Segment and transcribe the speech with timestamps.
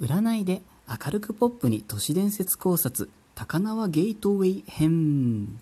[0.00, 5.60] 占いで明るくポップに都市伝説考察高輪ゲートウェイ編。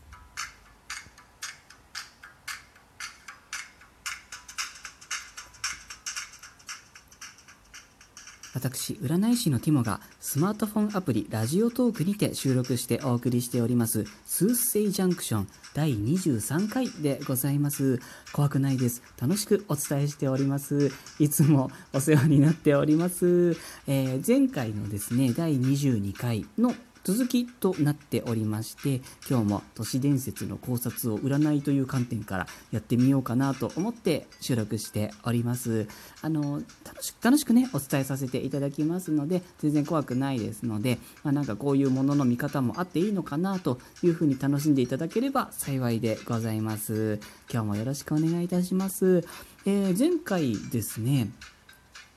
[8.56, 18.00] 私占い師のティモがスマートフォンアプリラジオトークにて収録してお送りしておりますスースセイジャンクション第23回でございます。
[18.32, 19.02] 怖くないです。
[19.20, 20.90] 楽しくお伝えしております。
[21.18, 26.74] いつもお世話になっております、えー、前回のですね第22回の
[27.06, 35.86] 続きとなっておりまして今日も都市伝説の考察を占いという観点からやってみようかなと思って収録しております。
[36.20, 47.20] あの楽し楽しくねお伝えさせていただきますので全然怖くないですので、まあ、なんかこういうものの見方もあっていいのかなというふうに楽しんでいただければ幸いでございます。
[47.48, 49.24] 今日もよろしくお願いいたします、
[49.64, 51.30] えー、前回ですね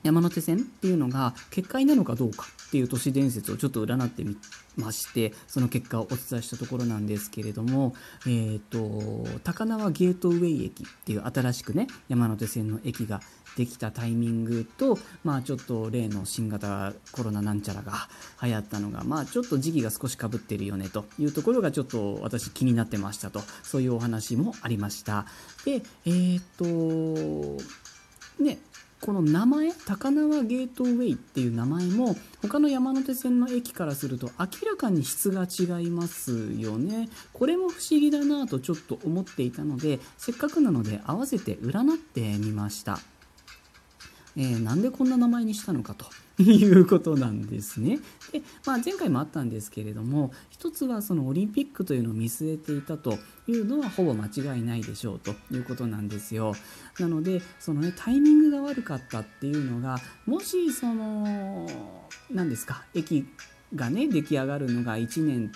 [0.02, 4.36] 山手線っていうのが結界なのかどうかっていう都市伝説をちょっと占ってみ
[4.76, 7.94] ましてその結果をお伝えしたところなんですけれども、
[8.26, 13.20] えーと、高輪ゲートウェイ駅っていう新しくね山手線の駅が
[13.56, 18.08] できたタイミングと、まあ、ちょっと例の新型コロナなんちゃらが
[18.42, 25.26] 流行ったのが、まあ、ちょっと時期が少しかぶってるよねというところがちょっと私気になってましたとそういうお話もありました。
[25.64, 26.64] でえっ、と
[28.42, 28.58] ね
[29.00, 37.08] この名前高輪ゲートウェイっていう名前も他の山手線の駅からすると明らかに質が違いますよね。
[37.32, 43.00] これも不思議だなとちょっと思っていたのでせっかくなので合わせて占ってみました、
[44.40, 46.06] えー、なんでこんな名前にしたのかと
[46.42, 47.98] いうことなんですね。
[48.32, 56.54] で、まあ、前回もあったんですけれども一つはそのオリンピックというのを見据えていたというのはほぼ間違いないでしょうということなんですよ。
[56.98, 61.68] なのでそのねタイミングが悪かったっていうのがもしその
[62.30, 63.26] 何ですか駅
[63.74, 65.52] がね出来上がるのが1年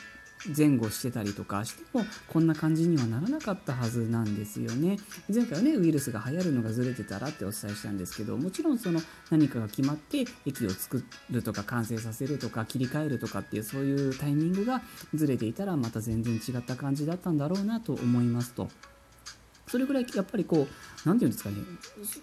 [0.56, 4.98] 前後してたりとかしてもこんな感じにはならなかったはずなんですよね
[5.32, 9.00] 前回はねウイルスが流行るのがずれてたらってお伝えしたんですけどもちろんその
[9.30, 14.82] 何かが決まって駅を作るとか完成させるとか切り替えるとかっていうそういうタイミングが
[15.14, 18.68] ずれていたらまた全然違った感じだったんだろうなと思いますと。
[19.66, 21.56] それぐらいやっぱりこう何て言うんですかね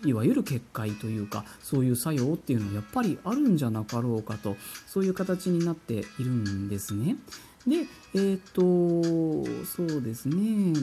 [0.06, 4.56] いわゆる結界というかそういう作用っていうのはやっぱりあるんじゃなかろうかと
[4.88, 7.16] そういう形になっているんですね。
[7.68, 7.86] で、
[8.16, 8.62] えっ、と、
[9.66, 10.74] そうですね。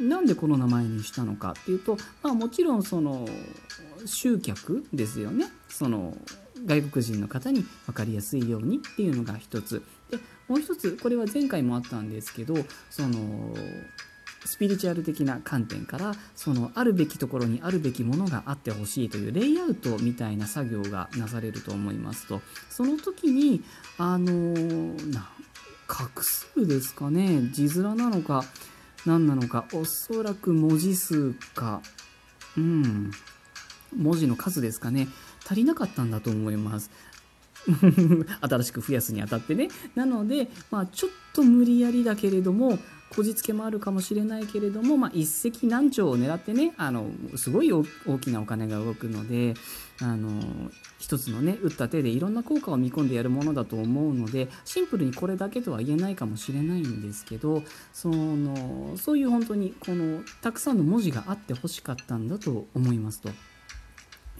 [0.00, 3.26] なんでこの名前にしたのかっていうと、まあもちろんその
[4.04, 5.46] 集客ですよね。
[5.68, 6.16] その
[6.64, 9.82] 外国人の方に分かりやすいようにっていうのが一つ。
[10.10, 10.18] で、
[10.48, 12.54] もう一つ、これは前回もあったんですけど、
[12.90, 13.54] その、
[14.44, 22.40] スピリチュアル的な観点からそのあるべきところにあるべきものがあってほしいというレイアウトみたいな作業がなされると思いますと
[22.70, 23.62] その時に
[23.98, 24.54] あの
[25.10, 25.28] な
[25.88, 27.48] 画数ですかね。
[27.50, 28.44] 字面なのか
[29.06, 31.80] 何なのかおそらく文字数か。
[32.56, 33.10] うん。
[33.96, 35.08] 文字の数ですかね。
[35.44, 36.90] 足りなかったんだと思います。
[38.40, 39.68] 新しく増やすにあたってね。
[39.94, 42.78] なのでまあちょっと無理やりだけれども
[43.14, 47.84] こじつけもあるかもしれないけれども、まあ、一石何鳥を狙ってねあのすごい大
[48.20, 49.54] きなお金が動くので
[50.00, 63.30] あの一つのね打った手でいろんな効果を見込んでやるものだと思うのでシンプルにこれだけとは言えないかもしれないんですけどそのそういう本当にこのたくさんの文字があってほしかったんだと思いますと。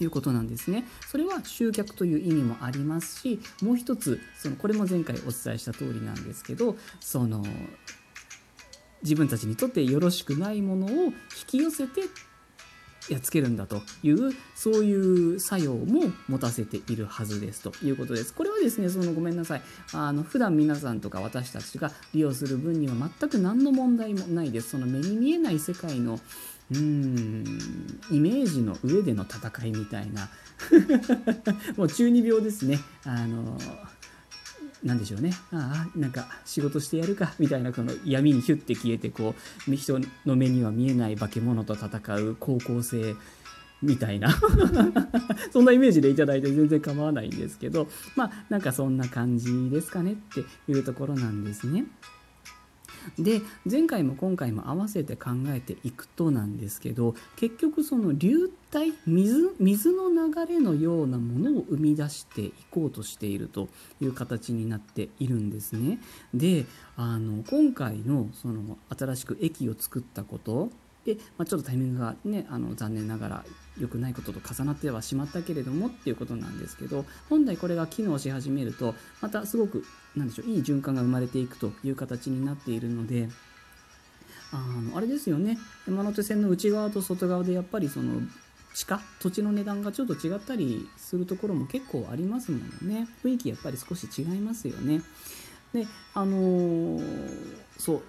[0.03, 0.85] いうことなんですね。
[1.07, 7.43] それは集客という意味もありますし、もう一つ、そのこれも前回お伝えした通りなんですけど、その
[9.03, 11.13] 自分たちにとってよろしくないものを引
[11.47, 12.01] き寄せて
[13.09, 18.33] やっつけるんだというそういう作用も持たせているはずですということです。
[18.33, 19.61] これはですねそのごめんなさい
[19.93, 24.69] あの普段皆さんとか私たちが利用する分には全く何の問題もないです。
[24.71, 26.19] その目に見えない世界の
[26.71, 27.59] うーん
[28.11, 30.29] イメージの上での戦いみたいな
[31.77, 32.79] もう中二病ですね。
[33.05, 33.98] あのな
[34.83, 35.31] 何でしょうね。
[35.51, 39.35] ああなんか仕事してやるかみたいなこの闇にヒュッて消えてこ
[39.67, 43.15] う人の目には見えない化け物と戦う高校生
[43.81, 44.29] みたいな。
[45.51, 47.87] そんなイメージでいただいて全然構わないんですけど。
[48.15, 51.85] まあなんかそんな感じですかねっていうところなんですね。
[53.17, 63.67] で前回も今回も合わせて考えていくとなんですけど結局その流体水水の流れのようなものを生み出していこうとしていると
[64.01, 65.99] いう形になっているんですね。
[66.33, 66.65] で
[66.95, 70.69] あの今回のその新しく駅を作ったこと
[71.09, 73.45] で、まあ、ちょっとタイミングがねあの残念ながら
[73.79, 79.83] 良くないことと重なってはしまったけれどもっていうことなんですけど本来これが機能し始めるとまたすごく
[80.15, 83.29] なんでしょういい循環が生まれていくという形になっているので
[84.51, 85.59] あのあれですよね。
[85.87, 88.21] 山手線の内側と外側でやっぱりその
[88.73, 93.07] 地価土地の値段がちょっと違ったりするところも結構ありますもんね。
[93.23, 95.01] 雰囲気やっぱり少し違いますよね。
[95.73, 97.01] であのー、
[97.77, 98.03] そう。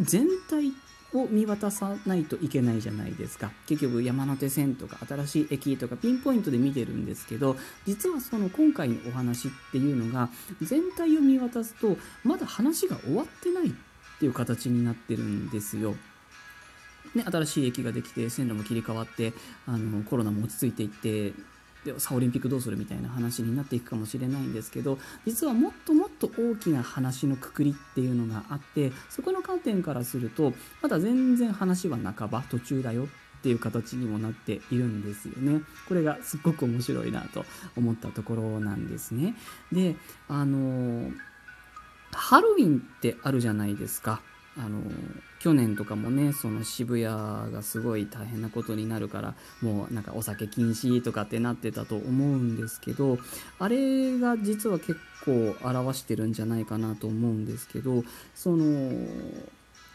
[0.00, 0.72] 全体
[1.14, 7.56] を見渡さないといけないじゃないですか結局山手線とか新しい駅とかピンポイントで見てるんですけど
[7.86, 10.28] 実はその今回のお話っていうのが
[10.60, 13.72] 全体を見渡すとまだ話が終わってないっ
[14.18, 15.94] ていう形になってるんですよ。
[17.14, 19.34] ね、新しい駅ができて線路も切り替わって
[19.66, 21.32] あのコロナも落ち着いていって
[21.84, 30.52] でさオリンピックどうするみたいな話になっていくかもしれないんですけど実はもっともっと大きな話のくくりっていうのがあってそこの観点からすると
[30.82, 33.06] まだ全然話は半ば途中だよっ
[33.42, 35.60] ていう形にもなっているんですよね。
[35.86, 37.44] これがすっごく面白いなと
[37.76, 39.34] 思ったところなんですね。
[39.70, 39.96] で
[40.28, 41.10] あの
[42.12, 44.22] ハロウィンってあるじゃないですか。
[44.56, 44.80] あの
[45.40, 53.18] 去年とかもねその渋谷がすごい大変なことになるからもうなんかお酒禁止とかってなってたと思うんですけど
[53.58, 58.04] あれが実は結構表してるんじゃないかなと思うんですけど
[58.34, 58.92] その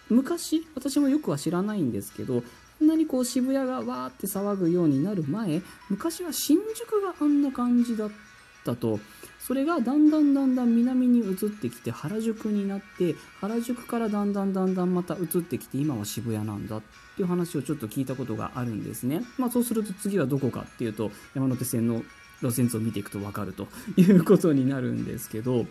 [0.10, 8.16] 昔私もよくは知らないんですけどこんなにこう渋谷がわーって騒ぐようになる前昔は新宿があんな感じだった
[8.64, 9.00] と。
[9.40, 16.82] それがだんだんだんだん南に移ってきて原宿になって原宿からだんだんだんだんまた移ってきて今は渋谷なんだっ
[17.16, 19.24] ていう話をちょっと聞いたことがあるんですね。
[19.38, 22.04] まあそうすると次はどこかっていうと山手線の
[22.42, 23.68] 路線図を見ていくと分かると
[23.98, 25.66] いうことになるんですけど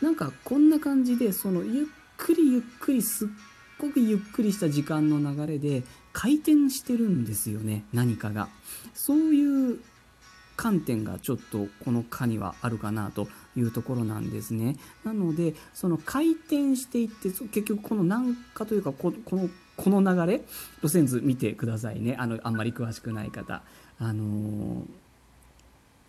[0.00, 1.86] なんかこんな感じでそのゆっ
[2.16, 3.28] くりゆっくりすっ
[3.78, 5.82] ごくゆっくりした時間の流れで
[6.12, 8.48] 回転してるんですよね何かが。
[8.94, 9.80] そういう
[10.62, 13.26] 観点がちょっとこの課にはあるかなと
[13.56, 14.76] いうところなんですね。
[15.02, 20.42] なのでその回転していって結局この難化というかこのこの流れ
[20.80, 23.62] 路線図見てくださいねあのあんまり詳しくない方。
[23.98, 24.84] あのー、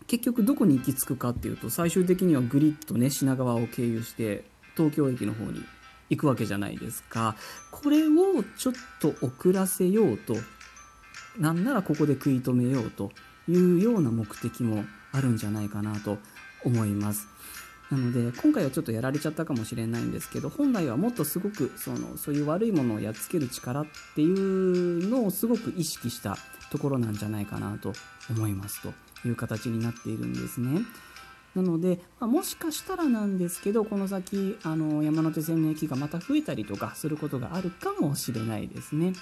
[0.05, 4.43] 結局どこに行き着くかっていうと最終的にはグリッとね品川を経由して
[4.77, 5.63] 東京駅の方に
[6.11, 7.35] 行くわけじゃないですか。
[7.71, 10.35] これをちょっと遅らせようと
[11.39, 13.11] なんならここで食い止めようと
[13.47, 16.17] いうような目的もあるんじゃないかなと
[16.63, 17.27] 思います。
[17.91, 23.85] なので今回はちょっとやられちゃったかもしれないんですけど本来はもっとすごくそのそういう悪いものをやっつける力っ
[24.15, 26.37] ていうのをすごく意識した
[26.71, 27.93] ところなんじゃないかなと
[28.31, 28.93] 思いますと
[29.27, 30.81] いう形になっているんですね。
[31.53, 39.13] なので、まあ、もしかしたらなんですけどこの先あの山手線の駅がまた増えたりとかすることがあるかもしれないですね。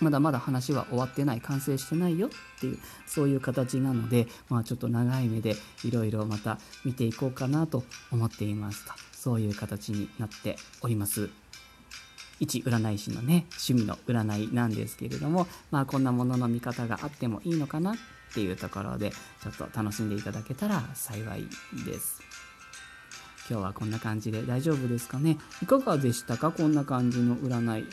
[0.00, 2.30] まだまだ話は終わってない完成してないよっ
[2.60, 11.28] ていうそういう形なので、まあ、ちょっと長い目でいろいろまた見ていこうかなと思っていますとそういう形になっております。
[12.38, 17.96] 一占い師のね趣味の占いなんですけれどもまあこんなものの見方があってもいいのかなっ
[18.32, 21.44] ていうところでちょっと楽しんでいただけたら幸い
[21.84, 22.22] です。
[23.50, 25.36] 今日はこんな感じで大丈夫ですかね？
[25.60, 26.50] いかがでしたか？
[26.50, 27.84] こんな感じの占い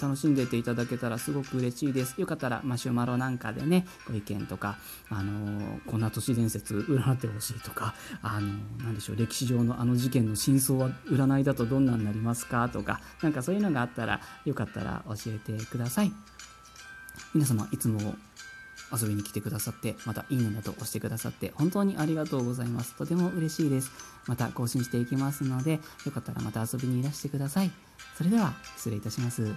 [0.00, 2.20] 楽しんでていただけたらすごく嬉しいです。
[2.20, 4.76] よかったらマシュマロなんかでね、ご意見とか、
[5.08, 16.12] あのー、こんな都市伝説占ってほしいとか、あのー、なんでしょう、歴史上のあの事件の真相は占いだとどんなになりますかとか、なんかそういうのがあったら、よかったら教えてください。
[17.34, 18.14] 皆様、いつも
[18.92, 22.94] 遊びに来てくださって、またいいねなど押してくださって、本当にありがとうございます。
[22.94, 23.90] とても嬉しいです。
[24.26, 27.70] また更新していきますので、よかったらまた遊びにいらしてください。
[28.16, 29.54] それでは、失礼いたします。